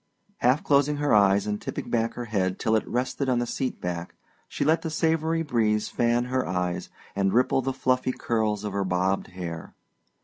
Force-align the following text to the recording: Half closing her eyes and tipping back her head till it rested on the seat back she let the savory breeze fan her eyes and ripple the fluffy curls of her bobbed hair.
Half 0.37 0.63
closing 0.63 0.95
her 0.95 1.13
eyes 1.13 1.45
and 1.45 1.61
tipping 1.61 1.91
back 1.91 2.15
her 2.15 2.25
head 2.25 2.57
till 2.57 2.75
it 2.75 2.87
rested 2.87 3.29
on 3.29 3.37
the 3.37 3.45
seat 3.45 3.79
back 3.79 4.15
she 4.47 4.65
let 4.65 4.81
the 4.81 4.89
savory 4.89 5.43
breeze 5.43 5.89
fan 5.89 6.25
her 6.25 6.43
eyes 6.47 6.89
and 7.15 7.33
ripple 7.35 7.61
the 7.61 7.71
fluffy 7.71 8.11
curls 8.11 8.63
of 8.63 8.73
her 8.73 8.83
bobbed 8.83 9.27
hair. 9.27 9.75